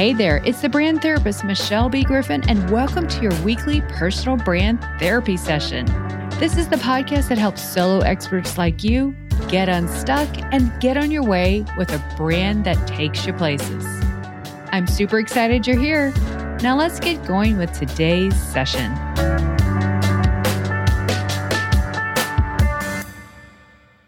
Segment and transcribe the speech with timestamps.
[0.00, 2.04] Hey there, it's the brand therapist Michelle B.
[2.04, 5.84] Griffin, and welcome to your weekly personal brand therapy session.
[6.38, 9.14] This is the podcast that helps solo experts like you
[9.50, 13.84] get unstuck and get on your way with a brand that takes you places.
[14.72, 16.14] I'm super excited you're here.
[16.62, 18.90] Now let's get going with today's session.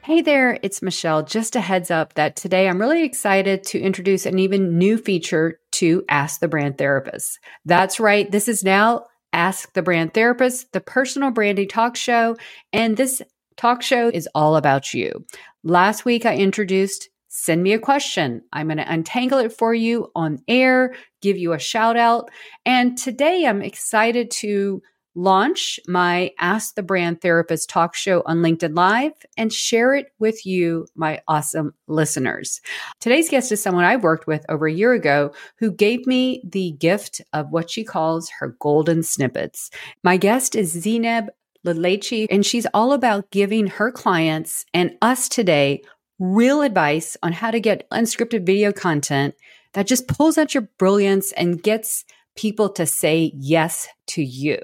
[0.01, 1.23] Hey there, it's Michelle.
[1.23, 5.59] Just a heads up that today I'm really excited to introduce an even new feature
[5.83, 7.41] to Ask the Brand Therapist.
[7.65, 12.37] That's right, this is now Ask the Brand Therapist, the personal branding talk show.
[12.73, 13.21] And this
[13.57, 15.27] talk show is all about you.
[15.65, 18.43] Last week, I introduced Send me a question.
[18.53, 22.31] I'm going to untangle it for you on air, give you a shout out.
[22.67, 24.83] And today I'm excited to
[25.15, 30.47] launch my Ask the Brand Therapist talk show on LinkedIn Live and share it with
[30.47, 32.61] you, my awesome listeners.
[33.01, 36.73] Today's guest is someone I worked with over a year ago who gave me the
[36.73, 39.71] gift of what she calls her golden snippets.
[40.03, 41.29] My guest is Zineb
[41.65, 45.83] Layachi, and she's all about giving her clients and us today
[46.19, 49.35] real advice on how to get unscripted video content
[49.75, 54.59] that just pulls out your brilliance and gets people to say yes to you.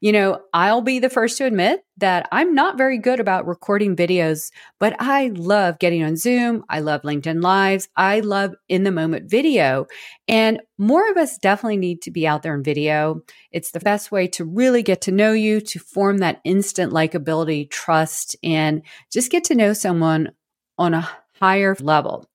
[0.00, 3.94] You know, I'll be the first to admit that I'm not very good about recording
[3.94, 6.64] videos, but I love getting on Zoom.
[6.68, 7.88] I love LinkedIn Lives.
[7.96, 9.86] I love in the moment video.
[10.26, 13.22] And more of us definitely need to be out there in video.
[13.50, 17.70] It's the best way to really get to know you, to form that instant likability,
[17.70, 18.82] trust, and
[19.12, 20.32] just get to know someone
[20.78, 22.26] on a higher level.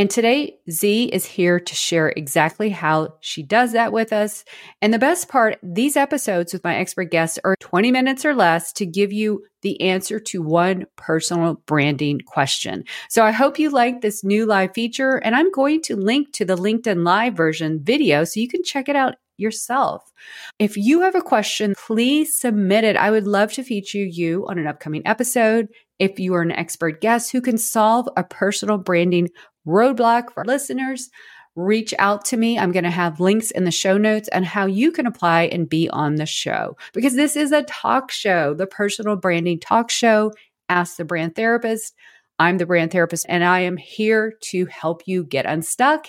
[0.00, 4.46] And today, Z is here to share exactly how she does that with us.
[4.80, 8.72] And the best part, these episodes with my expert guests are 20 minutes or less
[8.72, 12.84] to give you the answer to one personal branding question.
[13.10, 15.16] So I hope you like this new live feature.
[15.16, 18.88] And I'm going to link to the LinkedIn Live version video so you can check
[18.88, 20.10] it out yourself.
[20.58, 22.96] If you have a question, please submit it.
[22.96, 25.68] I would love to feature you on an upcoming episode.
[25.98, 29.28] If you are an expert guest who can solve a personal branding
[29.66, 31.10] roadblock for listeners,
[31.56, 32.58] reach out to me.
[32.58, 35.68] I'm going to have links in the show notes and how you can apply and
[35.68, 40.32] be on the show because this is a talk show, the personal branding talk show.
[40.68, 41.94] Ask the brand therapist.
[42.38, 46.06] I'm the brand therapist and I am here to help you get unstuck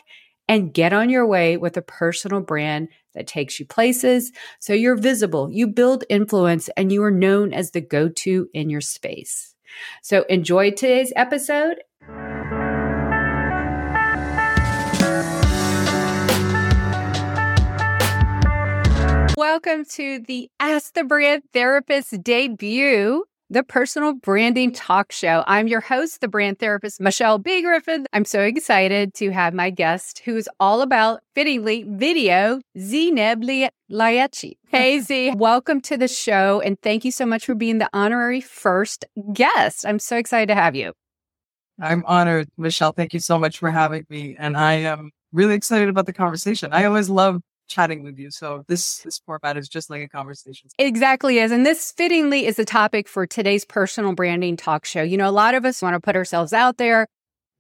[0.47, 4.31] and get on your way with a personal brand that takes you places.
[4.59, 8.69] So you're visible, you build influence, and you are known as the go to in
[8.69, 9.55] your space.
[10.01, 11.77] So enjoy today's episode
[19.41, 25.43] Welcome to the Ask the Brand Therapist debut, the personal branding talk show.
[25.47, 27.63] I'm your host, the brand therapist, Michelle B.
[27.63, 28.05] Griffin.
[28.13, 34.57] I'm so excited to have my guest who is all about fittingly video, Zineb Layachi.
[34.67, 36.61] Hey, Z, welcome to the show.
[36.61, 39.87] And thank you so much for being the honorary first guest.
[39.87, 40.93] I'm so excited to have you.
[41.79, 42.91] I'm honored, Michelle.
[42.91, 44.35] Thank you so much for having me.
[44.37, 46.73] And I am really excited about the conversation.
[46.73, 47.41] I always love
[47.71, 48.29] chatting with you.
[48.31, 50.69] So this this format is just like a conversation.
[50.77, 51.51] Exactly is.
[51.51, 55.01] And this fittingly is the topic for today's personal branding talk show.
[55.01, 57.07] You know, a lot of us want to put ourselves out there.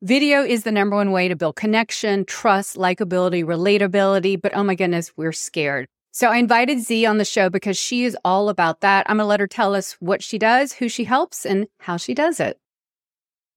[0.03, 4.41] Video is the number one way to build connection, trust, likability, relatability.
[4.41, 5.87] But oh my goodness, we're scared.
[6.13, 9.09] So I invited Z on the show because she is all about that.
[9.09, 11.95] I'm going to let her tell us what she does, who she helps, and how
[11.95, 12.57] she does it.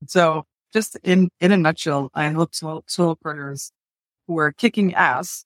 [0.07, 3.73] So just in, in a nutshell, I help solopreneurs
[4.29, 5.45] who are kicking ass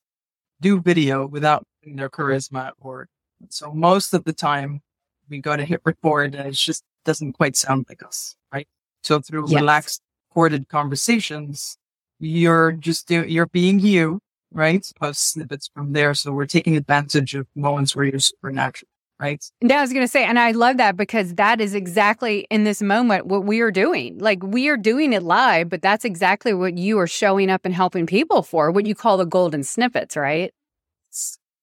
[0.61, 3.09] do video without their charisma or
[3.49, 4.81] so most of the time
[5.29, 8.67] we go to hit record and it just doesn't quite sound like us, right?
[9.03, 9.61] So through yes.
[9.61, 11.79] relaxed recorded conversations,
[12.19, 14.21] you're just do, you're being you,
[14.53, 14.85] right?
[15.01, 16.15] Post snippets from there.
[16.15, 18.89] So we're taking advantage of moments where you're supernatural
[19.21, 19.45] right?
[19.61, 22.65] Yeah, I was going to say, and I love that because that is exactly in
[22.65, 24.19] this moment what we are doing.
[24.19, 27.75] Like we are doing it live, but that's exactly what you are showing up and
[27.75, 30.53] helping people for, what you call the golden snippets, right?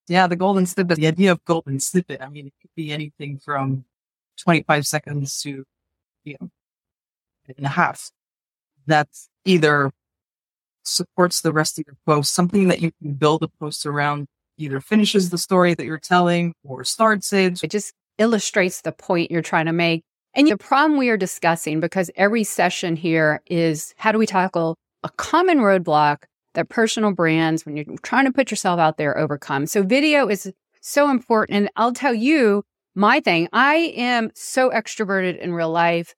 [0.08, 3.40] Yeah, the golden snippet, the idea of golden snippet, I mean, it could be anything
[3.40, 3.86] from
[4.44, 5.64] 25 seconds to,
[6.24, 6.50] you know,
[7.58, 8.12] and a half.
[8.88, 9.08] That
[9.46, 9.92] either
[10.84, 14.80] supports the rest of your post, something that you can build a post around either
[14.80, 17.64] finishes the story that you're telling or starts it.
[17.64, 20.04] It just illustrates the point you're trying to make.
[20.34, 24.76] And the problem we are discussing, because every session here is how do we tackle
[25.04, 26.24] a common roadblock
[26.56, 29.66] that personal brands, when you're trying to put yourself out there, overcome.
[29.66, 31.58] So video is so important.
[31.58, 32.64] And I'll tell you
[32.96, 33.50] my thing.
[33.52, 36.14] I am so extroverted in real life,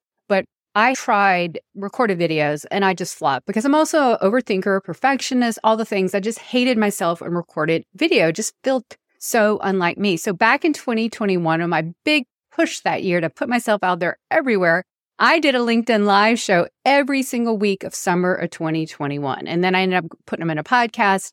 [0.77, 5.75] I tried recorded videos and I just flopped because I'm also an overthinker, perfectionist, all
[5.75, 6.13] the things.
[6.13, 10.17] I just hated myself and recorded video, just felt so unlike me.
[10.17, 14.19] So back in 2021, on my big push that year to put myself out there
[14.29, 14.83] everywhere,
[15.17, 19.47] I did a LinkedIn live show every single week of summer of 2021.
[19.47, 21.31] And then I ended up putting them in a podcast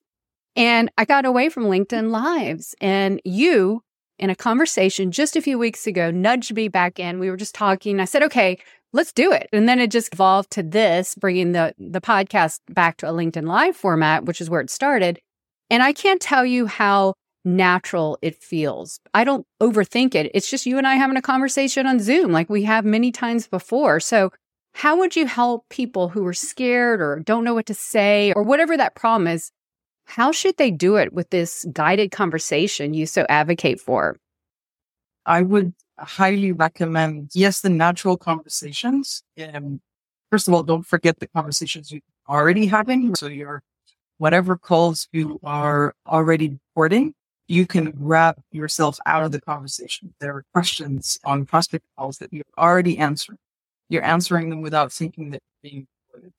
[0.56, 2.74] and I got away from LinkedIn lives.
[2.80, 3.82] And you,
[4.18, 7.18] in a conversation just a few weeks ago, nudged me back in.
[7.18, 8.00] We were just talking.
[8.00, 8.58] I said, okay,
[8.94, 9.48] let's do it.
[9.52, 13.46] And then it just evolved to this, bringing the, the podcast back to a LinkedIn
[13.46, 15.20] live format, which is where it started.
[15.68, 17.14] And I can't tell you how
[17.44, 19.00] natural it feels.
[19.12, 20.30] I don't overthink it.
[20.32, 23.48] It's just you and I having a conversation on Zoom like we have many times
[23.48, 24.00] before.
[24.00, 24.30] So,
[24.76, 28.42] how would you help people who are scared or don't know what to say or
[28.42, 29.50] whatever that problem is?
[30.06, 34.16] How should they do it with this guided conversation you so advocate for?
[35.26, 39.22] I would highly recommend, yes, the natural conversations.
[39.40, 39.80] Um,
[40.30, 43.14] first of all, don't forget the conversations you're already having.
[43.14, 43.62] So your
[44.18, 47.14] whatever calls you are already recording,
[47.48, 50.14] you can grab yourself out of the conversation.
[50.20, 53.38] There are questions on prospect calls that you're already answering.
[53.88, 55.86] You're answering them without thinking that being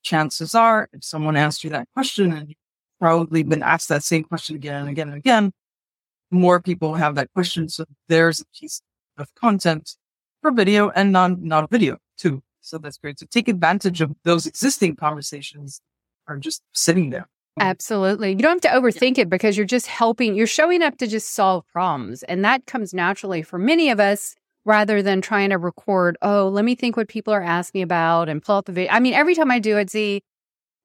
[0.04, 2.58] chances are if someone asked you that question and you've
[3.00, 5.51] probably been asked that same question again and again and again,
[6.31, 7.69] more people have that question.
[7.69, 8.81] So there's a piece
[9.17, 9.95] of content
[10.41, 12.44] for video and non not video too.
[12.62, 13.19] So that's great.
[13.19, 15.81] So take advantage of those existing conversations
[16.27, 17.27] are just sitting there.
[17.59, 18.31] Absolutely.
[18.31, 21.33] You don't have to overthink it because you're just helping, you're showing up to just
[21.33, 22.23] solve problems.
[22.23, 24.35] And that comes naturally for many of us
[24.65, 28.44] rather than trying to record, oh, let me think what people are asking about and
[28.44, 28.91] pull out the video.
[28.91, 30.21] I mean, every time I do it, Z,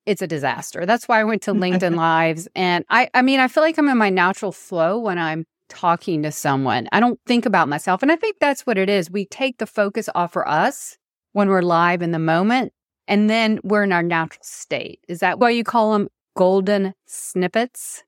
[0.07, 0.87] it's a disaster.
[0.87, 2.47] That's why I went to LinkedIn Lives.
[2.55, 6.23] And I, I mean, I feel like I'm in my natural flow when I'm talking
[6.23, 6.89] to someone.
[6.93, 8.03] I don't think about myself.
[8.03, 9.11] And I think that's what it is.
[9.11, 10.99] We take the focus off for us
[11.33, 12.73] when we're live in the moment,
[13.09, 15.01] and then we're in our natural state.
[15.09, 18.03] Is that why you call them golden snippets.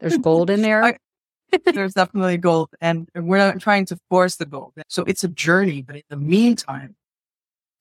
[0.00, 0.84] There's gold in there.
[0.84, 0.98] I,
[1.72, 4.72] there's definitely gold, and we're not trying to force the gold.
[4.88, 6.96] So it's a journey, but in the meantime,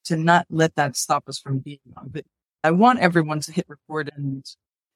[0.05, 2.27] to not let that stop us from being on video.
[2.63, 4.45] I want everyone to hit record and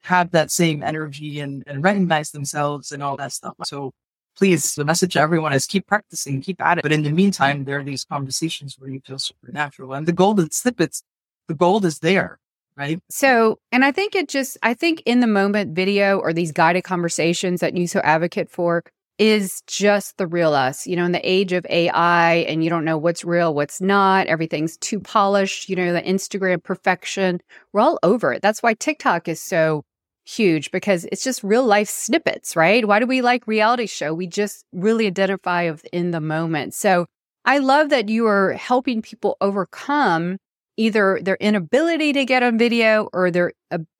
[0.03, 3.55] have that same energy and, and recognize themselves and all that stuff.
[3.65, 3.93] So
[4.37, 6.83] please, the message to everyone is keep practicing, keep at it.
[6.83, 10.51] But in the meantime, there are these conversations where you feel supernatural and the golden
[10.51, 11.03] snippets,
[11.47, 12.39] the gold is there
[12.77, 13.01] right?
[13.09, 16.83] So, and I think it just, I think in the moment video or these guided
[16.83, 18.83] conversations that you so advocate for
[19.17, 20.85] is just the real us.
[20.85, 24.27] You know, in the age of AI and you don't know what's real, what's not,
[24.27, 27.41] everything's too polished, you know, the Instagram perfection,
[27.73, 28.43] we're all over it.
[28.43, 29.83] That's why TikTok is so
[30.27, 32.85] huge because it's just real life snippets, right?
[32.85, 34.13] Why do we like reality show?
[34.13, 36.73] We just really identify with in the moment.
[36.73, 37.05] So
[37.45, 40.37] I love that you are helping people overcome
[40.75, 43.53] either their inability to get on video or their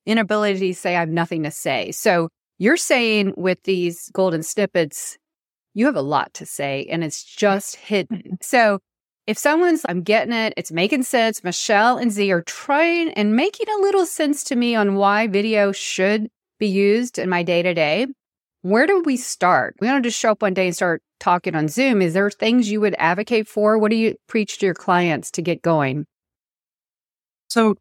[0.06, 1.91] inability to say, I have nothing to say.
[1.91, 2.29] So
[2.59, 5.18] you're saying with these golden snippets,
[5.74, 8.18] you have a lot to say and it's just hidden.
[8.18, 8.35] Mm-hmm.
[8.41, 8.79] So
[9.27, 13.68] if someone's, I'm getting it, it's making sense, Michelle and Z are trying and making
[13.69, 16.29] a little sense to me on why video should
[16.59, 18.07] be used in my day to day.
[18.62, 19.75] Where do we start?
[19.81, 22.01] We don't just show up one day and start talking on Zoom.
[22.01, 23.77] Is there things you would advocate for?
[23.77, 26.06] What do you preach to your clients to get going?
[27.50, 27.75] So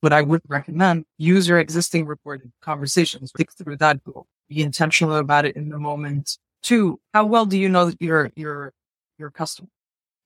[0.00, 5.16] what I would recommend, use your existing recorded conversations, think through that goal, be intentional
[5.16, 6.38] about it in the moment.
[6.62, 8.72] Two, how well do you know your, your,
[9.16, 9.68] your customer?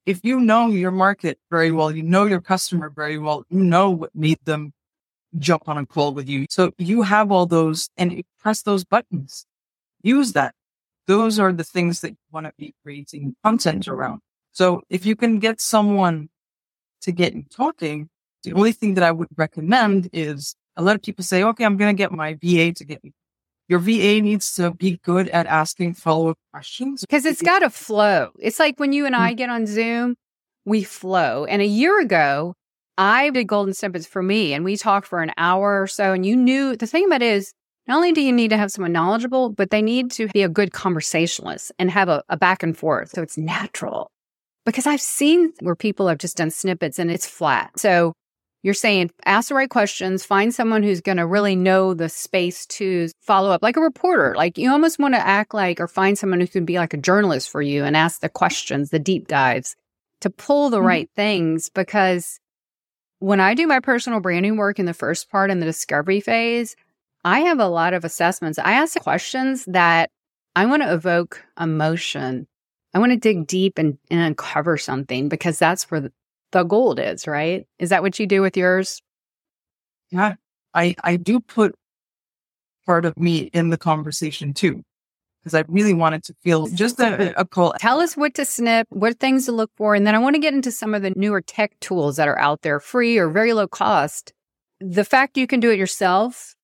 [0.05, 3.91] If you know your market very well, you know your customer very well, you know
[3.91, 4.73] what made them
[5.39, 6.47] jump on a call with you.
[6.51, 9.47] So you have all those and you press those buttons.
[10.03, 10.55] Use that.
[11.07, 14.21] Those are the things that you want to be creating content around.
[14.53, 16.29] So if you can get someone
[17.03, 18.09] to get you talking,
[18.43, 21.77] the only thing that I would recommend is a lot of people say, okay, I'm
[21.77, 23.13] going to get my VA to get me.
[23.73, 27.71] Your VA needs to be good at asking follow up questions because it's got to
[27.71, 28.29] flow.
[28.38, 29.37] It's like when you and I mm.
[29.38, 30.14] get on Zoom,
[30.67, 31.47] we flow.
[31.47, 32.52] And a year ago,
[32.99, 36.12] I did golden snippets for me and we talked for an hour or so.
[36.12, 37.55] And you knew the thing about it is
[37.87, 40.50] not only do you need to have someone knowledgeable, but they need to be a
[40.50, 43.12] good conversationalist and have a, a back and forth.
[43.14, 44.11] So it's natural
[44.67, 47.71] because I've seen where people have just done snippets and it's flat.
[47.79, 48.12] So
[48.62, 52.64] you're saying ask the right questions, find someone who's going to really know the space
[52.66, 54.35] to follow up, like a reporter.
[54.37, 56.99] Like you almost want to act like or find someone who can be like a
[56.99, 59.75] journalist for you and ask the questions, the deep dives
[60.21, 60.87] to pull the mm-hmm.
[60.87, 61.69] right things.
[61.69, 62.38] Because
[63.19, 66.76] when I do my personal branding work in the first part in the discovery phase,
[67.25, 68.59] I have a lot of assessments.
[68.59, 70.11] I ask questions that
[70.54, 72.47] I want to evoke emotion.
[72.95, 76.11] I want to dig deep and, and uncover something because that's where
[76.53, 77.67] the, gold is, right?
[77.79, 79.03] Is that what you do with yours?
[80.11, 80.35] Yeah,
[80.75, 81.75] I, I do put
[82.87, 84.83] part of me in the conversation too,
[85.41, 87.75] because I really wanted to feel just a, a call.
[87.79, 89.95] Tell us what to snip, what things to look for.
[89.95, 92.39] And then I want to get into some of the newer tech tools that are
[92.39, 94.33] out there, free or very low cost.
[94.81, 96.55] The fact you can do it yourself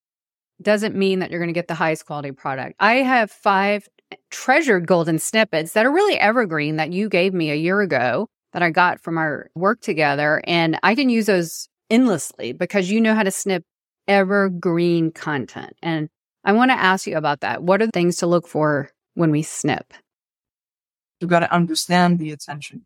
[0.61, 2.75] doesn't mean that you're going to get the highest quality product.
[2.81, 3.89] I have five
[4.31, 8.63] treasured golden snippets that are really evergreen that you gave me a year ago that
[8.63, 10.43] I got from our work together.
[10.45, 13.65] And I can use those endlessly because you know how to snip
[14.07, 15.75] evergreen content.
[15.83, 16.09] And
[16.45, 17.63] I want to ask you about that.
[17.63, 19.93] What are the things to look for when we snip?
[21.21, 22.85] You've got to understand the attention,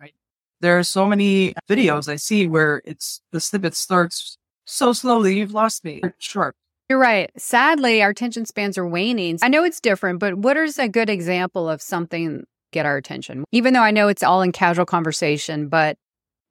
[0.00, 0.14] right?
[0.60, 5.54] There are so many videos I see where it's the snippet starts so slowly, you've
[5.54, 6.02] lost me.
[6.18, 6.54] Sharp.
[6.88, 7.30] You're right.
[7.36, 9.38] Sadly, our attention spans are waning.
[9.42, 13.44] I know it's different, but what is a good example of something get our attention?
[13.52, 15.96] Even though I know it's all in casual conversation, but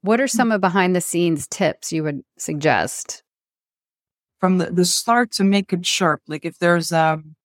[0.02, 3.24] what are some of behind the scenes tips you would suggest?
[4.40, 7.36] From the, the start to make it sharp, like if there's um,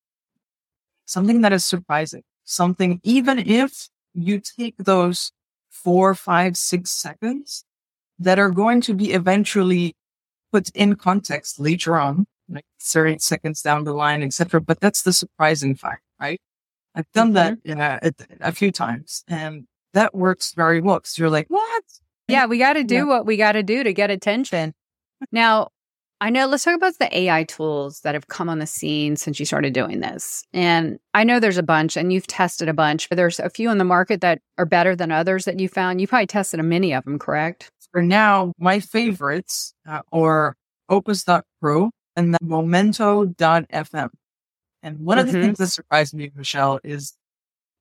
[1.04, 5.32] something that is surprising, something, even if you take those
[5.70, 7.64] four, five, six seconds
[8.18, 9.94] that are going to be eventually
[10.52, 14.60] put in context later on, like 30 seconds down the line, etc.
[14.60, 16.40] But that's the surprising fact, right?
[16.96, 17.74] I've done mm-hmm.
[17.74, 18.10] that uh,
[18.40, 21.84] a, a, few times and that works very well because you're like, what?
[22.26, 23.04] Yeah, we got to do yeah.
[23.04, 24.72] what we got to do to get attention.
[25.30, 25.68] Now,
[26.20, 29.38] I know, let's talk about the AI tools that have come on the scene since
[29.38, 30.42] you started doing this.
[30.54, 33.70] And I know there's a bunch and you've tested a bunch, but there's a few
[33.70, 36.00] in the market that are better than others that you found.
[36.00, 37.70] You probably tested a many of them, correct?
[37.92, 40.56] For now, my favorites uh, are
[40.88, 44.08] Opus.pro and then Momento.fm.
[44.82, 45.26] And one mm-hmm.
[45.26, 45.46] of the mm-hmm.
[45.46, 47.16] things that surprised me, Michelle, is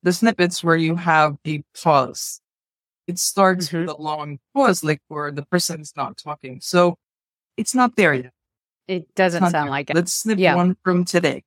[0.04, 2.42] the snippets where you have a pause.
[3.08, 3.82] It starts mm-hmm.
[3.82, 6.60] with a long pause, like where the person is not talking.
[6.62, 6.98] So
[7.58, 8.32] it's not there yet.
[8.88, 9.70] It doesn't sound there.
[9.70, 9.96] like it.
[9.96, 10.56] Let's snip yeah.
[10.56, 11.44] one from today.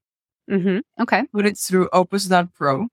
[0.50, 0.78] Mm-hmm.
[1.02, 1.25] Okay.
[1.33, 2.88] Put it through Opus.pro.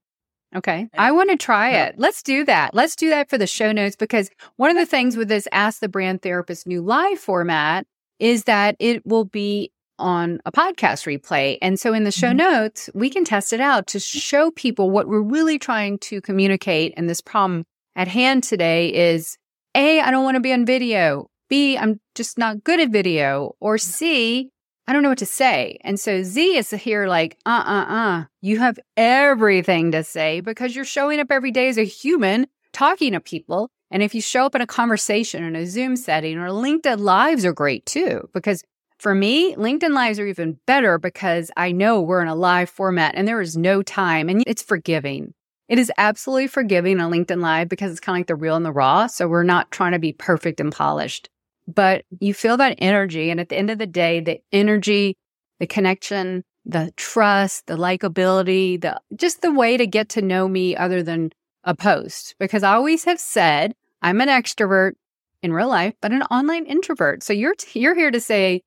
[0.55, 0.87] Okay.
[0.97, 1.85] I want to try yeah.
[1.87, 1.95] it.
[1.97, 2.73] Let's do that.
[2.73, 5.79] Let's do that for the show notes because one of the things with this Ask
[5.79, 7.85] the Brand Therapist new live format
[8.19, 11.57] is that it will be on a podcast replay.
[11.61, 12.37] And so in the show mm-hmm.
[12.37, 16.93] notes, we can test it out to show people what we're really trying to communicate.
[16.97, 19.37] And this problem at hand today is
[19.73, 21.29] A, I don't want to be on video.
[21.49, 23.55] B, I'm just not good at video.
[23.59, 24.49] Or C,
[24.87, 25.77] I don't know what to say.
[25.81, 30.75] And so Z is here like, uh uh uh, you have everything to say because
[30.75, 33.69] you're showing up every day as a human talking to people.
[33.91, 37.45] And if you show up in a conversation in a Zoom setting or LinkedIn Lives
[37.45, 38.63] are great too, because
[38.97, 43.15] for me, LinkedIn Lives are even better because I know we're in a live format
[43.15, 45.33] and there is no time and it's forgiving.
[45.67, 48.65] It is absolutely forgiving on LinkedIn Live because it's kind of like the real and
[48.65, 49.07] the raw.
[49.07, 51.29] So we're not trying to be perfect and polished,
[51.67, 53.29] but you feel that energy.
[53.29, 55.17] And at the end of the day, the energy,
[55.59, 60.75] the connection, the trust, the likability, the just the way to get to know me
[60.75, 61.31] other than
[61.63, 62.35] a post.
[62.39, 64.93] Because I always have said I'm an extrovert
[65.41, 67.23] in real life, but an online introvert.
[67.23, 68.61] So you're you're here to say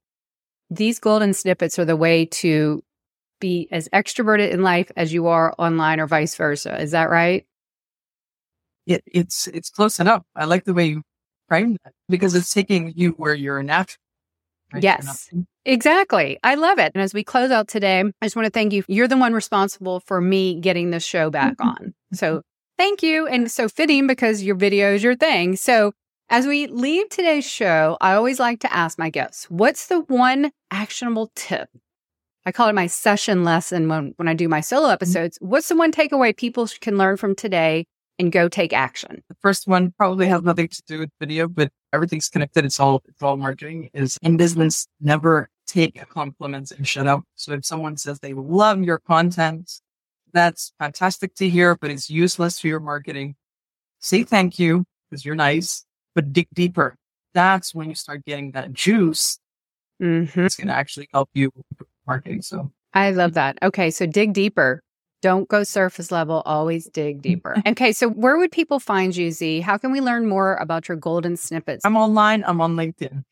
[0.71, 2.83] these golden snippets are the way to
[3.41, 6.81] be as extroverted in life as you are online or vice versa.
[6.81, 7.47] Is that right?
[8.87, 10.23] It, it's it's close enough.
[10.35, 11.03] I like the way you
[11.49, 14.01] frame that because it's taking you where you're natural.
[14.73, 14.83] Right?
[14.83, 15.31] Yes,
[15.65, 16.39] exactly.
[16.43, 16.93] I love it.
[16.95, 18.85] And as we close out today, I just want to thank you.
[18.89, 21.69] You're the one responsible for me getting this show back mm-hmm.
[21.69, 21.95] on.
[22.13, 22.43] So
[22.77, 23.27] thank you.
[23.27, 25.57] And so fitting because your video is your thing.
[25.57, 25.93] So
[26.31, 30.51] as we leave today's show, I always like to ask my guests, what's the one
[30.71, 31.71] actionable tip?
[32.45, 34.93] I call it my session lesson when, when I do my solo mm-hmm.
[34.93, 35.39] episodes.
[35.41, 37.87] What's the one takeaway people can learn from today
[38.19, 39.23] and go take action?
[39.29, 42.65] The first one probably has nothing to do with video, but everything's connected.
[42.65, 47.23] It's all, it's all marketing is in business, never take compliments and shut up.
[47.37, 49.71] So if someone says they love your content,
[50.33, 53.37] that's fantastic to hear, but it's useless for your marketing.
[53.99, 55.85] Say thank you because you're nice
[56.19, 56.97] but dig deeper.
[57.33, 59.39] That's when you start getting that juice.
[60.03, 60.47] Mm-hmm.
[60.47, 61.53] It's going to actually help you
[62.09, 62.43] marketing.
[62.43, 63.57] So I love that.
[63.63, 63.93] Okay.
[63.93, 64.83] So dig deeper.
[65.23, 66.43] Don't go surface level.
[66.45, 67.63] Always dig deeper.
[67.65, 67.93] okay.
[67.93, 69.61] So where would people find you, Z?
[69.61, 71.85] How can we learn more about your golden snippets?
[71.85, 72.43] I'm online.
[72.45, 73.23] I'm on LinkedIn.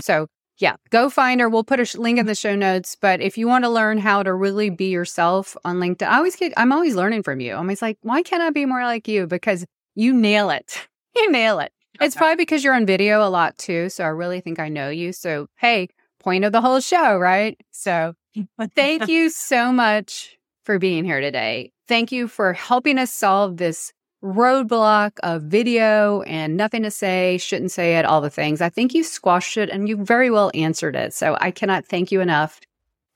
[0.00, 1.50] So yeah, go find her.
[1.50, 2.96] We'll put a link in the show notes.
[2.98, 6.36] But if you want to learn how to really be yourself on LinkedIn, I always
[6.36, 7.52] get, I'm always learning from you.
[7.52, 9.26] I'm always like, why can't I be more like you?
[9.26, 10.88] Because you nail it.
[11.14, 11.70] You nail it.
[12.02, 13.88] It's probably because you're on video a lot too.
[13.88, 15.12] So I really think I know you.
[15.12, 15.88] So, hey,
[16.20, 17.58] point of the whole show, right?
[17.70, 18.14] So,
[18.74, 21.72] thank you so much for being here today.
[21.88, 23.92] Thank you for helping us solve this
[24.22, 28.60] roadblock of video and nothing to say, shouldn't say it, all the things.
[28.60, 31.12] I think you squashed it and you very well answered it.
[31.12, 32.60] So I cannot thank you enough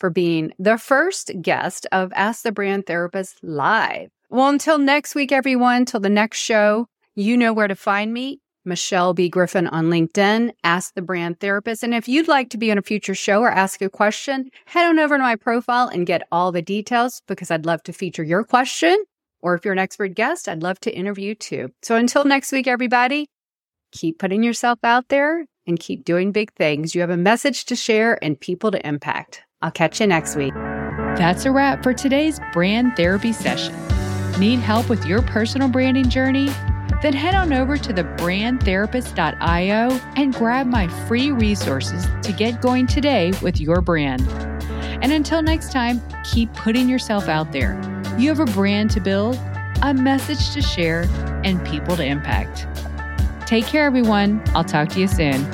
[0.01, 4.11] for being the first guest of Ask the Brand Therapist Live.
[4.29, 8.41] Well, until next week, everyone, till the next show, you know where to find me.
[8.67, 9.29] Michelle B.
[9.29, 11.83] Griffin on LinkedIn, Ask the Brand Therapist.
[11.83, 14.89] And if you'd like to be on a future show or ask a question, head
[14.89, 18.25] on over to my profile and get all the details because I'd love to feature
[18.25, 19.05] your question.
[19.41, 21.71] Or if you're an expert guest, I'd love to interview too.
[21.83, 23.29] So until next week, everybody,
[23.93, 26.95] keep putting yourself out there and keep doing big things.
[26.95, 29.43] You have a message to share and people to impact.
[29.63, 30.55] I'll catch you next week.
[30.55, 33.75] That's a wrap for today's brand therapy session.
[34.39, 36.51] Need help with your personal branding journey?
[37.07, 43.33] Then head on over to thebrandtherapist.io and grab my free resources to get going today
[43.43, 44.23] with your brand.
[45.05, 47.81] And until next time, keep putting yourself out there.
[48.19, 49.39] You have a brand to build,
[49.83, 51.03] a message to share,
[51.45, 52.67] and people to impact.
[53.47, 54.43] Take care, everyone.
[54.49, 55.45] I'll talk to you soon.